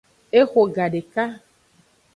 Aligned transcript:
Eho 0.39 0.59
gadeka. 0.75 1.23